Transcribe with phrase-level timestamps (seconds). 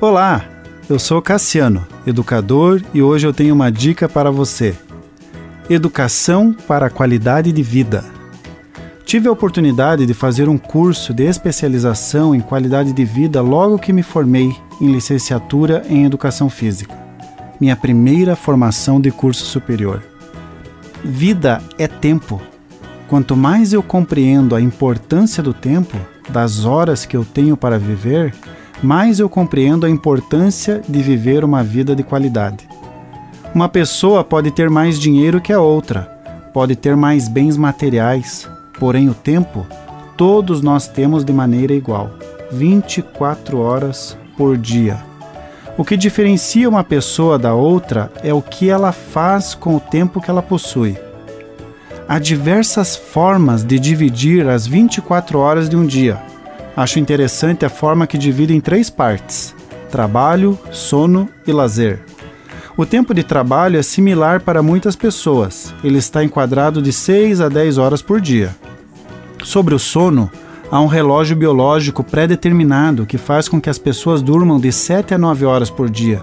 [0.00, 0.44] Olá,
[0.88, 4.76] eu sou Cassiano, educador, e hoje eu tenho uma dica para você.
[5.68, 8.04] Educação para a qualidade de vida.
[9.04, 13.92] Tive a oportunidade de fazer um curso de especialização em qualidade de vida logo que
[13.92, 16.96] me formei em licenciatura em educação física.
[17.60, 20.00] Minha primeira formação de curso superior.
[21.02, 22.40] Vida é tempo.
[23.08, 28.32] Quanto mais eu compreendo a importância do tempo, das horas que eu tenho para viver,
[28.82, 32.68] mais eu compreendo a importância de viver uma vida de qualidade.
[33.54, 36.02] Uma pessoa pode ter mais dinheiro que a outra,
[36.52, 39.66] pode ter mais bens materiais, porém o tempo
[40.16, 42.10] todos nós temos de maneira igual,
[42.50, 44.98] 24 horas por dia.
[45.76, 50.20] O que diferencia uma pessoa da outra é o que ela faz com o tempo
[50.20, 50.96] que ela possui.
[52.08, 56.20] Há diversas formas de dividir as 24 horas de um dia.
[56.78, 59.52] Acho interessante a forma que divide em três partes:
[59.90, 61.98] trabalho, sono e lazer.
[62.76, 65.74] O tempo de trabalho é similar para muitas pessoas.
[65.82, 68.54] Ele está enquadrado de 6 a 10 horas por dia.
[69.42, 70.30] Sobre o sono,
[70.70, 75.18] há um relógio biológico pré-determinado que faz com que as pessoas durmam de 7 a
[75.18, 76.22] 9 horas por dia.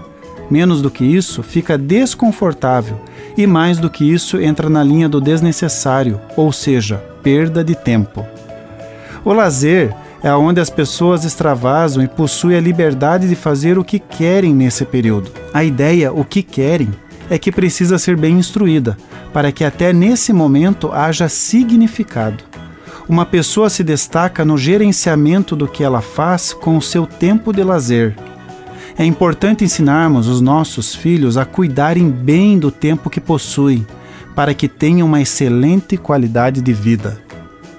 [0.50, 2.98] Menos do que isso, fica desconfortável,
[3.36, 8.24] e mais do que isso, entra na linha do desnecessário, ou seja, perda de tempo.
[9.22, 13.98] O lazer é onde as pessoas extravasam e possuem a liberdade de fazer o que
[13.98, 15.30] querem nesse período.
[15.52, 16.90] A ideia, o que querem,
[17.28, 18.96] é que precisa ser bem instruída,
[19.32, 22.44] para que até nesse momento haja significado.
[23.08, 27.62] Uma pessoa se destaca no gerenciamento do que ela faz com o seu tempo de
[27.62, 28.16] lazer.
[28.98, 33.86] É importante ensinarmos os nossos filhos a cuidarem bem do tempo que possuem,
[34.34, 37.25] para que tenham uma excelente qualidade de vida.